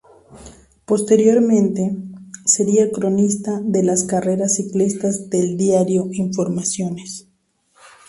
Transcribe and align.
Posteriormente, 0.85 1.95
sería 2.43 2.91
cronista 2.91 3.61
de 3.63 3.83
las 3.83 4.03
carreras 4.03 4.55
ciclistas 4.55 5.29
del 5.29 5.57
diario 5.57 6.07
"Informaciones". 6.11 7.27